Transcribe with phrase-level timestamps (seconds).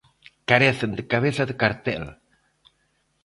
[0.49, 2.03] Carecen de cabeza de cartel.